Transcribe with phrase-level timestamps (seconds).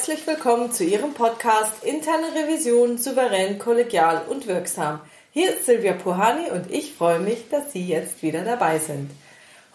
[0.00, 5.00] herzlich willkommen zu Ihrem Podcast Interne Revision souverän, kollegial und wirksam.
[5.30, 9.10] Hier ist Silvia Puhani und ich freue mich, dass Sie jetzt wieder dabei sind.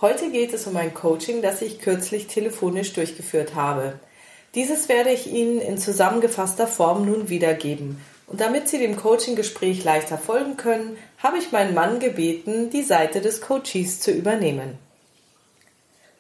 [0.01, 3.99] Heute geht es um ein Coaching, das ich kürzlich telefonisch durchgeführt habe.
[4.55, 8.01] Dieses werde ich Ihnen in zusammengefasster Form nun wiedergeben.
[8.25, 13.21] Und damit Sie dem Coaching-Gespräch leichter folgen können, habe ich meinen Mann gebeten, die Seite
[13.21, 14.79] des Coaches zu übernehmen.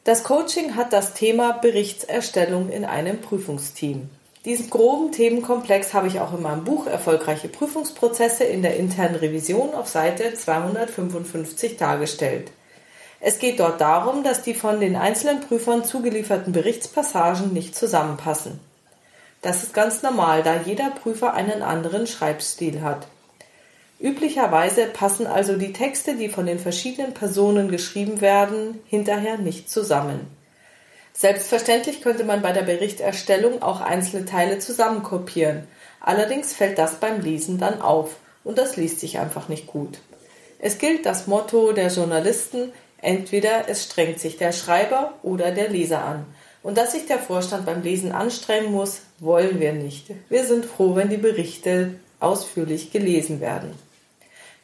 [0.05, 4.07] Das Coaching hat das Thema Berichtserstellung in einem Prüfungsteam.
[4.45, 9.73] Diesen groben Themenkomplex habe ich auch in meinem Buch Erfolgreiche Prüfungsprozesse in der internen Revision
[9.73, 12.51] auf Seite 255 dargestellt.
[13.19, 18.59] Es geht dort darum, dass die von den einzelnen Prüfern zugelieferten Berichtspassagen nicht zusammenpassen.
[19.41, 23.07] Das ist ganz normal, da jeder Prüfer einen anderen Schreibstil hat.
[23.99, 30.27] Üblicherweise passen also die Texte, die von den verschiedenen Personen geschrieben werden, hinterher nicht zusammen.
[31.13, 35.63] Selbstverständlich könnte man bei der Berichterstellung auch einzelne Teile zusammenkopieren.
[36.01, 39.99] Allerdings fällt das beim Lesen dann auf und das liest sich einfach nicht gut.
[40.59, 46.03] Es gilt das Motto der Journalisten, entweder es strengt sich der Schreiber oder der Leser
[46.03, 46.25] an.
[46.63, 50.07] Und dass sich der Vorstand beim Lesen anstrengen muss, wollen wir nicht.
[50.29, 53.84] Wir sind froh, wenn die Berichte ausführlich gelesen werden.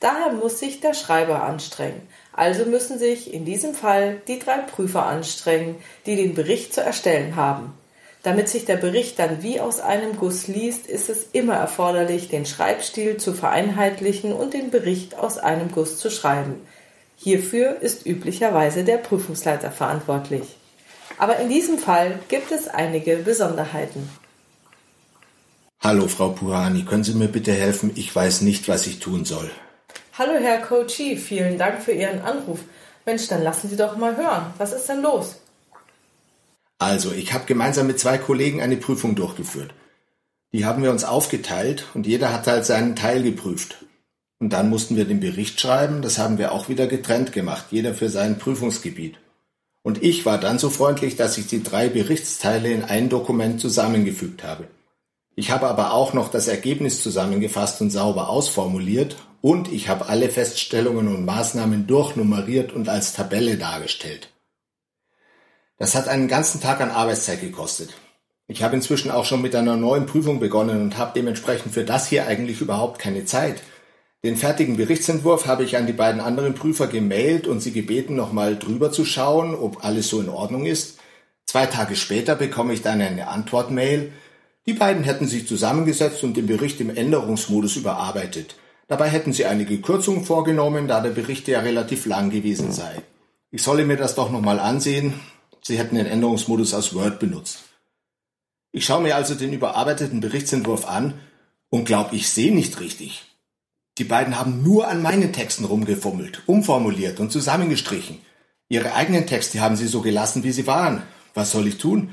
[0.02, 2.02] Daher muss sich der Schreiber anstrengen.
[2.34, 5.76] Also müssen sich in diesem Fall die drei Prüfer anstrengen,
[6.08, 7.74] die den Bericht zu erstellen haben.
[8.24, 12.48] Damit sich der Bericht dann wie aus einem Guss liest, ist es immer erforderlich, den
[12.48, 16.56] Schreibstil zu vereinheitlichen und den Bericht aus einem Guss zu schreiben.
[17.16, 20.44] Hierfür ist üblicherweise der Prüfungsleiter verantwortlich.
[21.20, 24.10] Aber in diesem Fall gibt es einige Besonderheiten.
[25.80, 27.92] Hallo, Frau Puhani, können Sie mir bitte helfen?
[27.94, 29.52] Ich weiß nicht, was ich tun soll.
[30.18, 32.60] Hallo Herr Coachy, vielen Dank für Ihren Anruf.
[33.06, 34.54] Mensch, dann lassen Sie doch mal hören.
[34.58, 35.38] Was ist denn los?
[36.80, 39.74] Also, ich habe gemeinsam mit zwei Kollegen eine Prüfung durchgeführt.
[40.52, 43.86] Die haben wir uns aufgeteilt und jeder hat halt seinen Teil geprüft.
[44.38, 47.94] Und dann mussten wir den Bericht schreiben, das haben wir auch wieder getrennt gemacht, jeder
[47.94, 49.18] für sein Prüfungsgebiet.
[49.82, 54.44] Und ich war dann so freundlich, dass ich die drei Berichtsteile in ein Dokument zusammengefügt
[54.44, 54.68] habe.
[55.36, 60.30] Ich habe aber auch noch das Ergebnis zusammengefasst und sauber ausformuliert und ich habe alle
[60.30, 64.30] Feststellungen und Maßnahmen durchnummeriert und als Tabelle dargestellt.
[65.78, 67.90] Das hat einen ganzen Tag an Arbeitszeit gekostet.
[68.48, 72.08] Ich habe inzwischen auch schon mit einer neuen Prüfung begonnen und habe dementsprechend für das
[72.08, 73.64] hier eigentlich überhaupt keine Zeit.
[74.24, 78.60] Den fertigen Berichtsentwurf habe ich an die beiden anderen Prüfer gemailt und sie gebeten, nochmal
[78.60, 81.00] drüber zu schauen, ob alles so in Ordnung ist.
[81.46, 84.12] Zwei Tage später bekomme ich dann eine Antwortmail.
[84.68, 88.56] Die beiden hätten sich zusammengesetzt und den Bericht im Änderungsmodus überarbeitet.
[88.92, 93.02] Dabei hätten sie einige Kürzungen vorgenommen, da der Bericht ja relativ lang gewesen sei.
[93.50, 95.14] Ich solle mir das doch nochmal ansehen.
[95.62, 97.60] Sie hätten den Änderungsmodus aus Word benutzt.
[98.74, 101.14] Ich schaue mir also den überarbeiteten Berichtsentwurf an
[101.70, 103.24] und glaube, ich sehe nicht richtig.
[103.98, 108.20] Die beiden haben nur an meinen Texten rumgefummelt, umformuliert und zusammengestrichen.
[108.68, 111.04] Ihre eigenen Texte haben sie so gelassen, wie sie waren.
[111.34, 112.10] Was soll ich tun?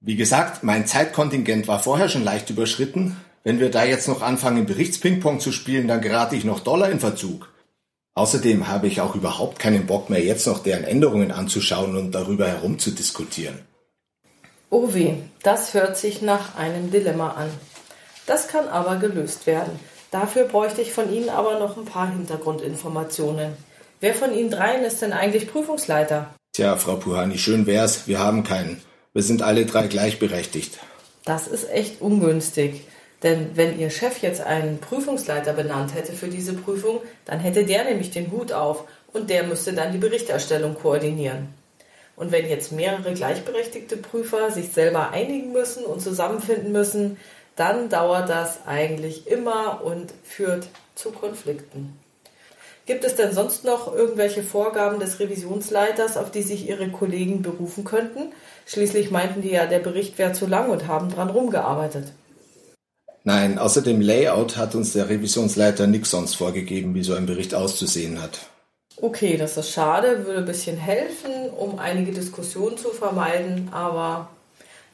[0.00, 4.66] Wie gesagt, mein Zeitkontingent war vorher schon leicht überschritten, wenn wir da jetzt noch anfangen,
[4.66, 7.52] Berichtspingpong zu spielen, dann gerate ich noch Dollar in Verzug.
[8.14, 12.48] Außerdem habe ich auch überhaupt keinen Bock mehr, jetzt noch deren Änderungen anzuschauen und darüber
[12.48, 13.60] herumzudiskutieren.
[14.70, 17.48] Oh weh, das hört sich nach einem Dilemma an.
[18.26, 19.78] Das kann aber gelöst werden.
[20.10, 23.52] Dafür bräuchte ich von Ihnen aber noch ein paar Hintergrundinformationen.
[24.00, 26.34] Wer von Ihnen dreien ist denn eigentlich Prüfungsleiter?
[26.52, 28.82] Tja, Frau Puhani, schön wär's, wir haben keinen.
[29.12, 30.78] Wir sind alle drei gleichberechtigt.
[31.24, 32.82] Das ist echt ungünstig.
[33.22, 37.84] Denn wenn Ihr Chef jetzt einen Prüfungsleiter benannt hätte für diese Prüfung, dann hätte der
[37.84, 41.48] nämlich den Hut auf und der müsste dann die Berichterstellung koordinieren.
[42.14, 47.16] Und wenn jetzt mehrere gleichberechtigte Prüfer sich selber einigen müssen und zusammenfinden müssen,
[47.54, 51.98] dann dauert das eigentlich immer und führt zu Konflikten.
[52.86, 57.84] Gibt es denn sonst noch irgendwelche Vorgaben des Revisionsleiters, auf die sich Ihre Kollegen berufen
[57.84, 58.32] könnten?
[58.64, 62.12] Schließlich meinten die ja, der Bericht wäre zu lang und haben dran rumgearbeitet.
[63.28, 67.54] Nein, außer dem Layout hat uns der Revisionsleiter nichts sonst vorgegeben, wie so ein Bericht
[67.54, 68.48] auszusehen hat.
[69.02, 74.30] Okay, das ist schade, würde ein bisschen helfen, um einige Diskussionen zu vermeiden, aber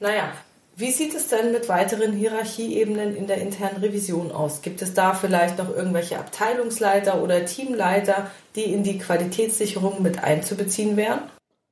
[0.01, 0.33] naja.
[0.75, 4.63] Wie sieht es denn mit weiteren Hierarchieebenen in der internen Revision aus?
[4.63, 10.97] Gibt es da vielleicht noch irgendwelche Abteilungsleiter oder Teamleiter, die in die Qualitätssicherung mit einzubeziehen
[10.97, 11.21] wären?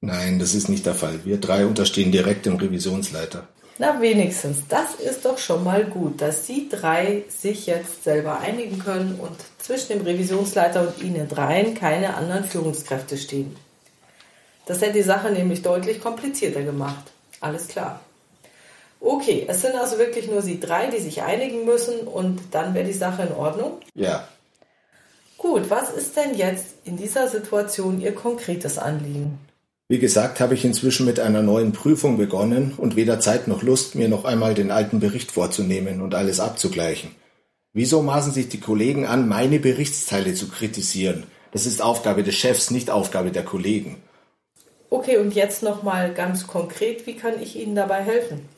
[0.01, 1.25] Nein, das ist nicht der Fall.
[1.25, 3.49] Wir drei unterstehen direkt dem Revisionsleiter.
[3.83, 4.59] Na, wenigstens.
[4.69, 9.37] Das ist doch schon mal gut, dass Sie drei sich jetzt selber einigen können und
[9.59, 13.57] zwischen dem Revisionsleiter und Ihnen dreien keine anderen Führungskräfte stehen.
[14.67, 17.11] Das hätte die Sache nämlich deutlich komplizierter gemacht.
[17.41, 17.99] Alles klar.
[19.01, 22.87] Okay, es sind also wirklich nur Sie drei, die sich einigen müssen und dann wäre
[22.87, 23.81] die Sache in Ordnung?
[23.97, 24.29] Ja.
[25.37, 29.41] Gut, was ist denn jetzt in dieser Situation Ihr konkretes Anliegen?
[29.93, 33.95] Wie gesagt, habe ich inzwischen mit einer neuen Prüfung begonnen und weder Zeit noch Lust,
[33.95, 37.11] mir noch einmal den alten Bericht vorzunehmen und alles abzugleichen.
[37.75, 41.25] Wieso maßen sich die Kollegen an, meine Berichtsteile zu kritisieren?
[41.51, 43.99] Das ist Aufgabe des Chefs, nicht Aufgabe der Kollegen.
[44.89, 48.49] Okay, und jetzt nochmal ganz konkret, wie kann ich Ihnen dabei helfen?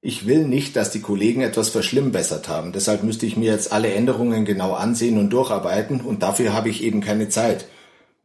[0.00, 2.70] Ich will nicht, dass die Kollegen etwas verschlimmbessert haben.
[2.70, 6.84] Deshalb müsste ich mir jetzt alle Änderungen genau ansehen und durcharbeiten und dafür habe ich
[6.84, 7.66] eben keine Zeit.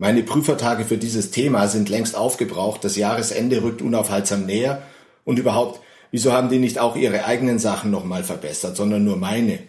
[0.02, 4.82] Meine Prüfertage für dieses Thema sind längst aufgebraucht, das Jahresende rückt unaufhaltsam näher
[5.26, 9.60] und überhaupt, wieso haben die nicht auch ihre eigenen Sachen nochmal verbessert, sondern nur meine?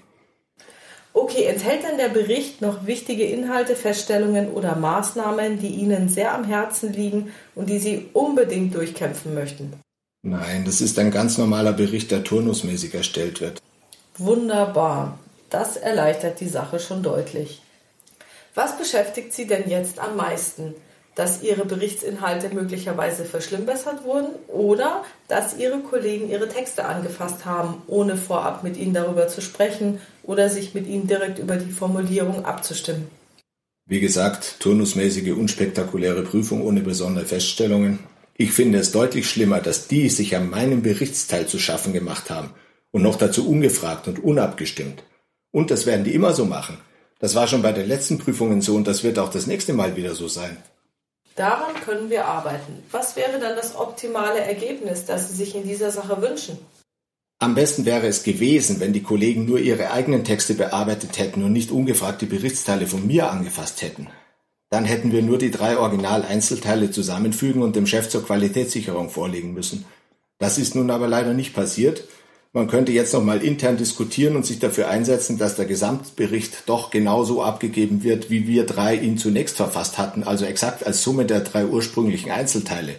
[1.13, 6.45] Okay, enthält denn der Bericht noch wichtige Inhalte, Feststellungen oder Maßnahmen, die Ihnen sehr am
[6.45, 9.73] Herzen liegen und die Sie unbedingt durchkämpfen möchten?
[10.23, 13.61] Nein, das ist ein ganz normaler Bericht, der turnusmäßig erstellt wird.
[14.17, 15.19] Wunderbar.
[15.49, 17.61] Das erleichtert die Sache schon deutlich.
[18.63, 20.75] Was beschäftigt Sie denn jetzt am meisten?
[21.15, 28.19] Dass Ihre Berichtsinhalte möglicherweise verschlimmbessert wurden oder dass Ihre Kollegen Ihre Texte angefasst haben, ohne
[28.19, 33.09] vorab mit Ihnen darüber zu sprechen oder sich mit Ihnen direkt über die Formulierung abzustimmen?
[33.87, 38.01] Wie gesagt, turnusmäßige, unspektakuläre Prüfung ohne besondere Feststellungen.
[38.37, 42.51] Ich finde es deutlich schlimmer, dass die sich an meinem Berichtsteil zu schaffen gemacht haben
[42.91, 45.03] und noch dazu ungefragt und unabgestimmt.
[45.51, 46.77] Und das werden die immer so machen.
[47.21, 49.95] Das war schon bei den letzten Prüfungen so und das wird auch das nächste Mal
[49.95, 50.57] wieder so sein.
[51.37, 52.83] Daran können wir arbeiten.
[52.91, 56.59] Was wäre dann das optimale Ergebnis, das Sie sich in dieser Sache wünschen?
[57.39, 61.53] Am besten wäre es gewesen, wenn die Kollegen nur ihre eigenen Texte bearbeitet hätten und
[61.53, 64.09] nicht ungefragt die Berichtsteile von mir angefasst hätten.
[64.71, 69.85] Dann hätten wir nur die drei Original-Einzelteile zusammenfügen und dem Chef zur Qualitätssicherung vorlegen müssen.
[70.39, 72.05] Das ist nun aber leider nicht passiert
[72.53, 76.91] man könnte jetzt noch mal intern diskutieren und sich dafür einsetzen, dass der Gesamtbericht doch
[76.91, 81.41] genauso abgegeben wird, wie wir drei ihn zunächst verfasst hatten, also exakt als Summe der
[81.41, 82.97] drei ursprünglichen Einzelteile.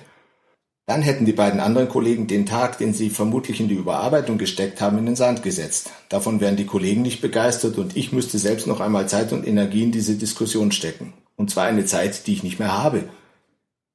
[0.87, 4.81] Dann hätten die beiden anderen Kollegen den Tag, den sie vermutlich in die Überarbeitung gesteckt
[4.81, 5.91] haben, in den Sand gesetzt.
[6.09, 9.83] Davon wären die Kollegen nicht begeistert und ich müsste selbst noch einmal Zeit und Energie
[9.83, 11.13] in diese Diskussion stecken.
[11.35, 13.03] Und zwar eine Zeit, die ich nicht mehr habe.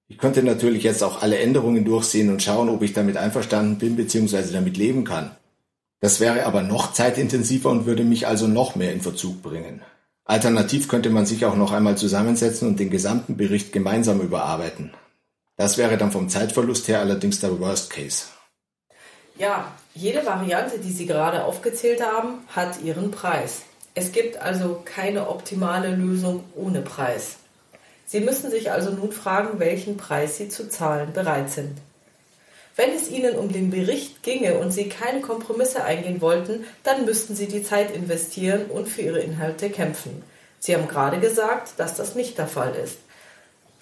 [0.08, 3.96] Ich könnte natürlich jetzt auch alle Änderungen durchsehen und schauen, ob ich damit einverstanden bin
[3.96, 4.52] bzw.
[4.52, 5.32] damit leben kann.
[6.00, 9.82] Das wäre aber noch zeitintensiver und würde mich also noch mehr in Verzug bringen.
[10.24, 14.92] Alternativ könnte man sich auch noch einmal zusammensetzen und den gesamten Bericht gemeinsam überarbeiten.
[15.56, 18.26] Das wäre dann vom Zeitverlust her allerdings der Worst Case.
[19.38, 23.62] Ja, jede Variante, die Sie gerade aufgezählt haben, hat ihren Preis.
[23.94, 27.36] Es gibt also keine optimale Lösung ohne Preis.
[28.04, 31.78] Sie müssen sich also nun fragen, welchen Preis Sie zu zahlen bereit sind.
[32.76, 37.34] Wenn es Ihnen um den Bericht ginge und Sie keine Kompromisse eingehen wollten, dann müssten
[37.34, 40.22] Sie die Zeit investieren und für Ihre Inhalte kämpfen.
[40.58, 42.98] Sie haben gerade gesagt, dass das nicht der Fall ist.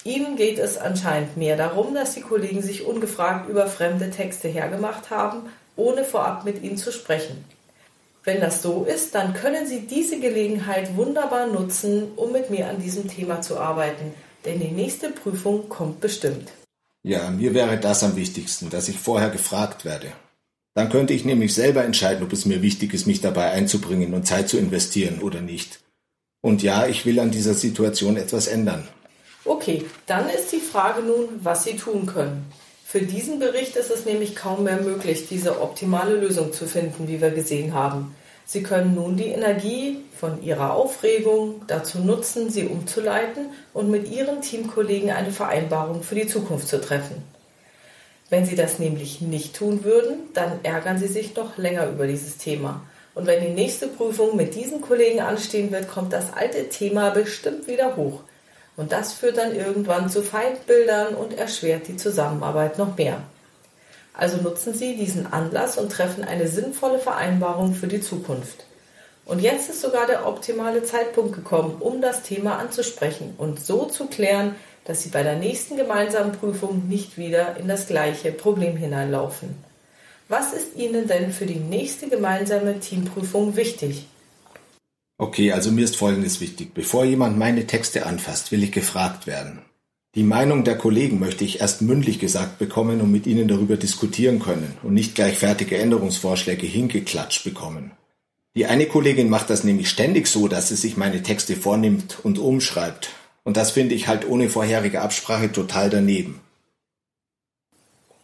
[0.05, 5.09] Ihnen geht es anscheinend mehr darum, dass die Kollegen sich ungefragt über fremde Texte hergemacht
[5.09, 7.43] haben, ohne vorab mit ihnen zu sprechen.
[8.23, 12.79] Wenn das so ist, dann können Sie diese Gelegenheit wunderbar nutzen, um mit mir an
[12.79, 14.13] diesem Thema zu arbeiten,
[14.45, 16.49] denn die nächste Prüfung kommt bestimmt.
[17.07, 20.11] Ja, mir wäre das am wichtigsten, dass ich vorher gefragt werde.
[20.73, 24.25] Dann könnte ich nämlich selber entscheiden, ob es mir wichtig ist, mich dabei einzubringen und
[24.25, 25.81] Zeit zu investieren oder nicht.
[26.41, 28.87] Und ja, ich will an dieser Situation etwas ändern.
[29.45, 32.51] Okay, dann ist die Frage nun, was Sie tun können.
[32.83, 37.21] Für diesen Bericht ist es nämlich kaum mehr möglich, diese optimale Lösung zu finden, wie
[37.21, 38.15] wir gesehen haben.
[38.45, 44.41] Sie können nun die Energie von Ihrer Aufregung dazu nutzen, sie umzuleiten und mit Ihren
[44.41, 47.23] Teamkollegen eine Vereinbarung für die Zukunft zu treffen.
[48.29, 52.37] Wenn Sie das nämlich nicht tun würden, dann ärgern Sie sich noch länger über dieses
[52.37, 52.81] Thema.
[53.15, 57.67] Und wenn die nächste Prüfung mit diesen Kollegen anstehen wird, kommt das alte Thema bestimmt
[57.67, 58.21] wieder hoch.
[58.77, 63.23] Und das führt dann irgendwann zu Feindbildern und erschwert die Zusammenarbeit noch mehr.
[64.17, 68.65] Also nutzen Sie diesen Anlass und treffen eine sinnvolle Vereinbarung für die Zukunft.
[69.25, 74.05] Und jetzt ist sogar der optimale Zeitpunkt gekommen, um das Thema anzusprechen und so zu
[74.05, 74.55] klären,
[74.85, 79.55] dass Sie bei der nächsten gemeinsamen Prüfung nicht wieder in das gleiche Problem hineinlaufen.
[80.27, 84.05] Was ist Ihnen denn für die nächste gemeinsame Teamprüfung wichtig?
[85.17, 86.73] Okay, also mir ist Folgendes wichtig.
[86.73, 89.61] Bevor jemand meine Texte anfasst, will ich gefragt werden.
[90.15, 94.39] Die Meinung der Kollegen möchte ich erst mündlich gesagt bekommen und mit ihnen darüber diskutieren
[94.39, 97.91] können und nicht gleich fertige Änderungsvorschläge hingeklatscht bekommen.
[98.55, 102.39] Die eine Kollegin macht das nämlich ständig so, dass sie sich meine Texte vornimmt und
[102.39, 103.09] umschreibt.
[103.43, 106.39] Und das finde ich halt ohne vorherige Absprache total daneben.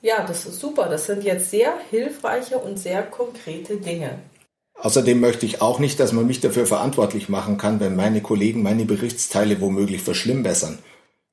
[0.01, 0.87] Ja, das ist super.
[0.87, 4.17] Das sind jetzt sehr hilfreiche und sehr konkrete Dinge.
[4.79, 8.63] Außerdem möchte ich auch nicht, dass man mich dafür verantwortlich machen kann, wenn meine Kollegen
[8.63, 10.79] meine Berichtsteile womöglich verschlimmbessern.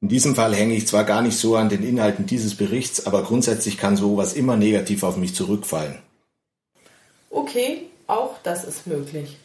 [0.01, 3.25] In diesem Fall hänge ich zwar gar nicht so an den Inhalten dieses Berichts, aber
[3.25, 5.99] grundsätzlich kann sowas immer negativ auf mich zurückfallen.
[7.31, 9.37] Okay, auch das ist möglich.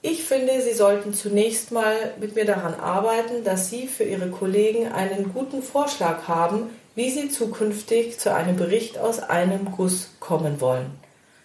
[0.00, 4.92] Ich finde, Sie sollten zunächst mal mit mir daran arbeiten, dass Sie für Ihre Kollegen
[4.92, 10.90] einen guten Vorschlag haben, wie Sie zukünftig zu einem Bericht aus einem Guss kommen wollen.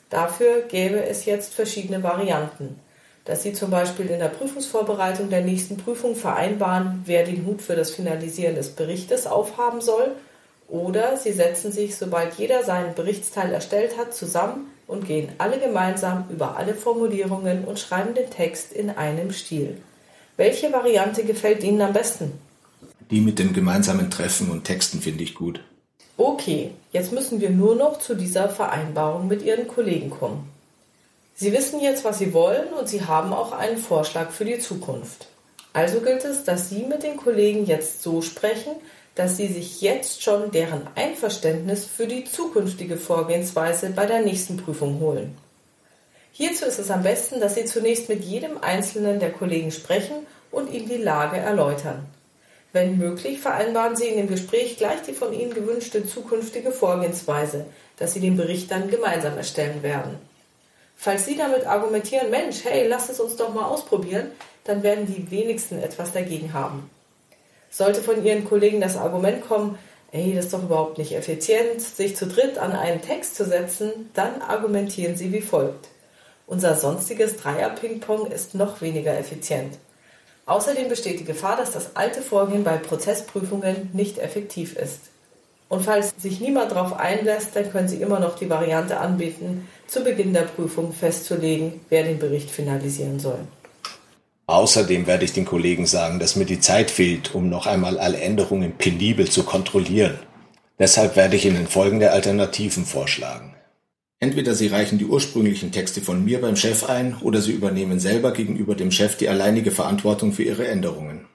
[0.09, 2.79] Dafür gäbe es jetzt verschiedene Varianten.
[3.29, 7.75] Dass Sie zum Beispiel in der Prüfungsvorbereitung der nächsten Prüfung vereinbaren, wer den Hut für
[7.75, 10.15] das Finalisieren des Berichtes aufhaben soll,
[10.67, 16.25] oder Sie setzen sich, sobald jeder seinen Berichtsteil erstellt hat, zusammen und gehen alle gemeinsam
[16.31, 19.77] über alle Formulierungen und schreiben den Text in einem Stil.
[20.35, 22.31] Welche Variante gefällt Ihnen am besten?
[23.11, 25.59] Die mit dem gemeinsamen Treffen und Texten finde ich gut.
[26.17, 30.49] Okay, jetzt müssen wir nur noch zu dieser Vereinbarung mit Ihren Kollegen kommen.
[31.41, 35.27] Sie wissen jetzt, was Sie wollen und Sie haben auch einen Vorschlag für die Zukunft.
[35.71, 38.73] Also gilt es, dass Sie mit den Kollegen jetzt so sprechen,
[39.15, 44.99] dass Sie sich jetzt schon deren Einverständnis für die zukünftige Vorgehensweise bei der nächsten Prüfung
[44.99, 45.37] holen.
[46.33, 50.69] Hierzu ist es am besten, dass Sie zunächst mit jedem einzelnen der Kollegen sprechen und
[50.73, 52.05] ihm die Lage erläutern.
[52.73, 57.65] Wenn möglich, vereinbaren Sie in dem Gespräch gleich die von Ihnen gewünschte zukünftige Vorgehensweise,
[57.95, 60.28] dass Sie den Bericht dann gemeinsam erstellen werden.
[61.01, 64.31] Falls Sie damit argumentieren, Mensch, hey, lass es uns doch mal ausprobieren,
[64.65, 66.89] dann werden die wenigsten etwas dagegen haben.
[67.69, 69.79] Sollte von Ihren Kollegen das Argument kommen,
[70.11, 74.09] ey, das ist doch überhaupt nicht effizient, sich zu dritt an einen Text zu setzen,
[74.13, 75.87] dann argumentieren Sie wie folgt.
[76.47, 79.77] Unser sonstiges Dreier-Ping-Pong ist noch weniger effizient.
[80.47, 84.99] Außerdem besteht die Gefahr, dass das alte Vorgehen bei Prozessprüfungen nicht effektiv ist.
[85.69, 90.03] Und falls sich niemand darauf einlässt, dann können Sie immer noch die Variante anbieten, zu
[90.03, 93.39] Beginn der Prüfung festzulegen, wer den Bericht finalisieren soll.
[94.45, 98.19] Außerdem werde ich den Kollegen sagen, dass mir die Zeit fehlt, um noch einmal alle
[98.19, 100.17] Änderungen penibel zu kontrollieren.
[100.79, 103.53] Deshalb werde ich Ihnen folgende Alternativen vorschlagen.
[104.19, 108.33] Entweder Sie reichen die ursprünglichen Texte von mir beim Chef ein oder Sie übernehmen selber
[108.33, 111.25] gegenüber dem Chef die alleinige Verantwortung für Ihre Änderungen.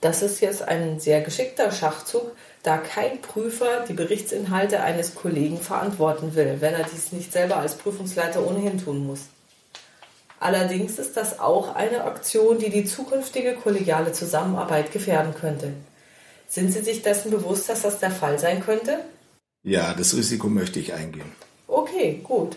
[0.00, 2.32] Das ist jetzt ein sehr geschickter Schachzug,
[2.66, 7.76] da kein Prüfer die Berichtsinhalte eines Kollegen verantworten will, wenn er dies nicht selber als
[7.76, 9.20] Prüfungsleiter ohnehin tun muss.
[10.40, 15.72] Allerdings ist das auch eine Aktion, die die zukünftige kollegiale Zusammenarbeit gefährden könnte.
[16.48, 18.98] Sind Sie sich dessen bewusst, dass das der Fall sein könnte?
[19.62, 21.32] Ja, das Risiko möchte ich eingehen.
[21.68, 22.56] Okay, gut.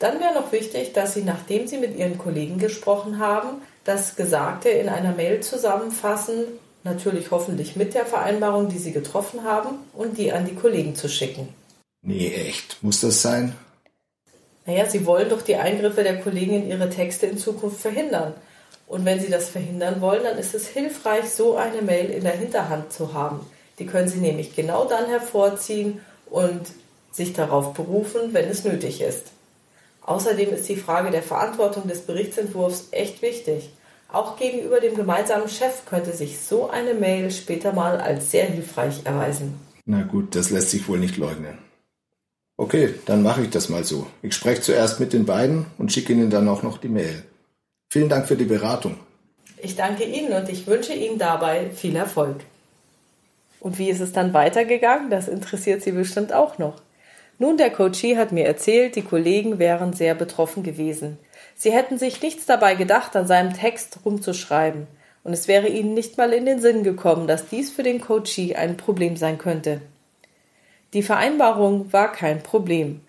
[0.00, 4.68] Dann wäre noch wichtig, dass Sie, nachdem Sie mit Ihren Kollegen gesprochen haben, das Gesagte
[4.68, 6.46] in einer Mail zusammenfassen,
[6.86, 11.08] natürlich hoffentlich mit der Vereinbarung, die Sie getroffen haben, und die an die Kollegen zu
[11.10, 11.48] schicken.
[12.00, 12.78] Nee, echt.
[12.82, 13.54] Muss das sein?
[14.64, 18.32] Naja, Sie wollen doch die Eingriffe der Kollegen in Ihre Texte in Zukunft verhindern.
[18.86, 22.36] Und wenn Sie das verhindern wollen, dann ist es hilfreich, so eine Mail in der
[22.36, 23.40] Hinterhand zu haben.
[23.78, 26.00] Die können Sie nämlich genau dann hervorziehen
[26.30, 26.62] und
[27.12, 29.26] sich darauf berufen, wenn es nötig ist.
[30.02, 33.70] Außerdem ist die Frage der Verantwortung des Berichtsentwurfs echt wichtig.
[34.16, 39.02] Auch gegenüber dem gemeinsamen Chef könnte sich so eine Mail später mal als sehr hilfreich
[39.04, 39.60] erweisen.
[39.84, 41.58] Na gut, das lässt sich wohl nicht leugnen.
[42.56, 44.06] Okay, dann mache ich das mal so.
[44.22, 47.24] Ich spreche zuerst mit den beiden und schicke Ihnen dann auch noch die Mail.
[47.90, 48.96] Vielen Dank für die Beratung.
[49.58, 52.36] Ich danke Ihnen und ich wünsche Ihnen dabei viel Erfolg.
[53.60, 55.10] Und wie ist es dann weitergegangen?
[55.10, 56.80] Das interessiert Sie bestimmt auch noch.
[57.38, 61.18] Nun, der Coachie hat mir erzählt, die Kollegen wären sehr betroffen gewesen.
[61.56, 64.86] Sie hätten sich nichts dabei gedacht, an seinem Text rumzuschreiben.
[65.24, 68.54] Und es wäre ihnen nicht mal in den Sinn gekommen, dass dies für den Coachie
[68.54, 69.80] ein Problem sein könnte.
[70.92, 73.00] Die Vereinbarung war kein Problem.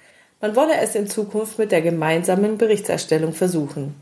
[0.42, 3.94] Man wolle es in Zukunft mit der gemeinsamen Berichtserstellung versuchen.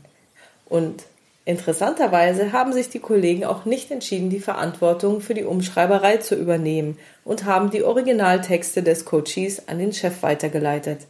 [0.68, 1.04] Und
[1.46, 6.98] Interessanterweise haben sich die Kollegen auch nicht entschieden, die Verantwortung für die Umschreiberei zu übernehmen
[7.24, 11.06] und haben die Originaltexte des Coaches an den Chef weitergeleitet.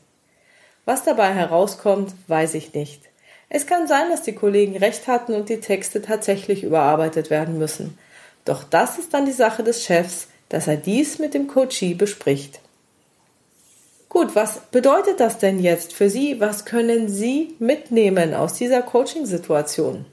[0.85, 3.01] Was dabei herauskommt, weiß ich nicht.
[3.49, 7.97] Es kann sein, dass die Kollegen recht hatten und die Texte tatsächlich überarbeitet werden müssen.
[8.45, 12.61] Doch das ist dann die Sache des Chefs, dass er dies mit dem Coachee bespricht.
[14.09, 16.41] Gut, was bedeutet das denn jetzt für Sie?
[16.41, 20.07] Was können Sie mitnehmen aus dieser Coaching-Situation?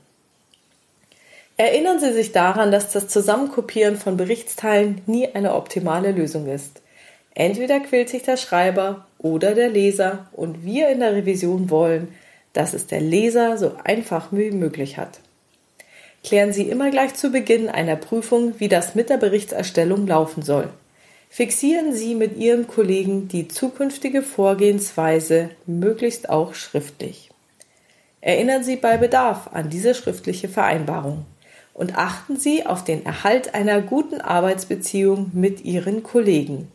[1.56, 6.82] Erinnern Sie sich daran, dass das Zusammenkopieren von Berichtsteilen nie eine optimale Lösung ist.
[7.36, 12.14] Entweder quält sich der Schreiber oder der Leser und wir in der Revision wollen,
[12.54, 15.20] dass es der Leser so einfach wie möglich hat.
[16.24, 20.70] Klären Sie immer gleich zu Beginn einer Prüfung, wie das mit der Berichtserstellung laufen soll.
[21.30, 27.32] Fixieren Sie mit Ihrem Kollegen die zukünftige Vorgehensweise möglichst auch schriftlich.
[28.22, 31.26] Erinnern Sie bei Bedarf an diese schriftliche Vereinbarung
[31.74, 36.72] und achten Sie auf den Erhalt einer guten Arbeitsbeziehung mit Ihren Kollegen.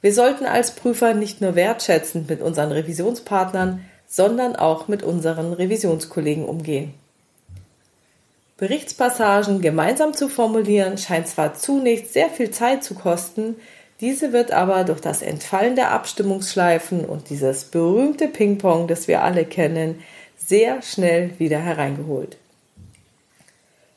[0.00, 6.46] Wir sollten als Prüfer nicht nur wertschätzend mit unseren Revisionspartnern, sondern auch mit unseren Revisionskollegen
[6.46, 6.94] umgehen.
[8.56, 13.54] Berichtspassagen gemeinsam zu formulieren scheint zwar zunächst sehr viel Zeit zu kosten,
[14.00, 19.44] diese wird aber durch das Entfallen der Abstimmungsschleifen und dieses berühmte Ping-Pong, das wir alle
[19.44, 20.02] kennen,
[20.36, 22.36] sehr schnell wieder hereingeholt.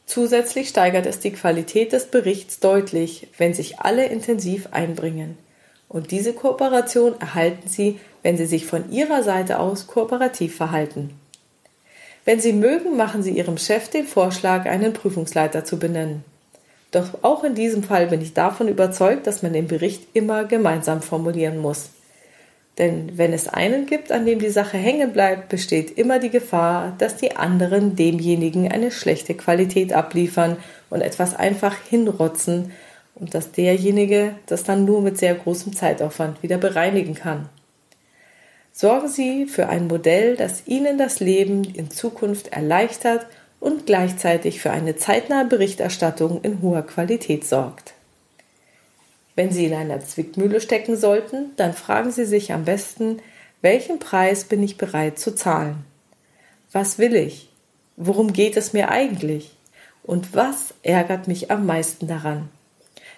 [0.06, 5.38] Zusätzlich steigert es die Qualität des Berichts deutlich, wenn sich alle intensiv einbringen.
[5.92, 11.20] Und diese Kooperation erhalten Sie, wenn Sie sich von Ihrer Seite aus kooperativ verhalten.
[12.24, 16.24] Wenn Sie mögen, machen Sie Ihrem Chef den Vorschlag, einen Prüfungsleiter zu benennen.
[16.92, 21.02] Doch auch in diesem Fall bin ich davon überzeugt, dass man den Bericht immer gemeinsam
[21.02, 21.90] formulieren muss.
[22.78, 26.96] Denn wenn es einen gibt, an dem die Sache hängen bleibt, besteht immer die Gefahr,
[27.00, 30.56] dass die anderen demjenigen eine schlechte Qualität abliefern
[30.90, 32.72] und etwas einfach hinrotzen
[33.22, 37.48] und dass derjenige das dann nur mit sehr großem Zeitaufwand wieder bereinigen kann.
[38.74, 43.28] Sorgen Sie für ein Modell, das Ihnen das Leben in Zukunft erleichtert
[43.60, 47.94] und gleichzeitig für eine zeitnahe Berichterstattung in hoher Qualität sorgt.
[49.36, 53.20] Wenn Sie in einer Zwickmühle stecken sollten, dann fragen Sie sich am besten,
[53.62, 55.86] welchen Preis bin ich bereit zu zahlen?
[56.72, 57.50] Was will ich?
[57.98, 59.51] Worum geht es mir eigentlich?
[60.01, 62.50] Und was ärgert mich am meisten daran?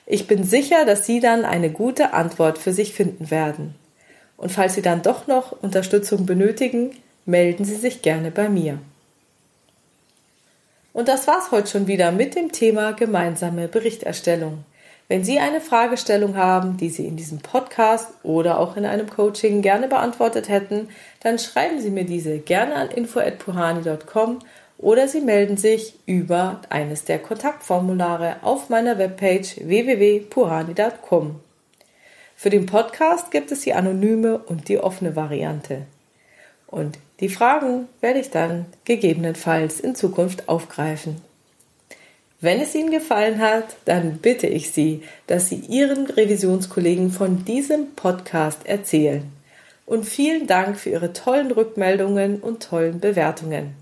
[0.06, 3.76] Ich bin sicher, dass Sie dann eine gute Antwort für sich finden werden.
[4.38, 6.92] Und falls Sie dann doch noch Unterstützung benötigen,
[7.26, 8.80] melden Sie sich gerne bei mir.
[10.92, 14.66] Und das war's heute schon wieder mit dem Thema gemeinsame Berichterstellung.
[15.08, 19.62] Wenn Sie eine Fragestellung haben, die Sie in diesem Podcast oder auch in einem Coaching
[19.62, 20.90] gerne beantwortet hätten,
[21.22, 24.40] dann schreiben Sie mir diese gerne an info@puhani.com
[24.84, 31.40] oder Sie melden sich über eines der Kontaktformulare auf meiner Webpage www.puhani.com.
[32.36, 35.84] Für den Podcast gibt es die anonyme und die offene Variante.
[36.68, 41.22] Und die Fragen werde ich dann gegebenenfalls in Zukunft aufgreifen.
[42.42, 47.92] Wenn es Ihnen gefallen hat, dann bitte ich Sie, dass Sie Ihren Revisionskollegen von diesem
[47.96, 49.32] Podcast erzählen.
[49.86, 53.82] Und vielen Dank für Ihre tollen Rückmeldungen und tollen Bewertungen.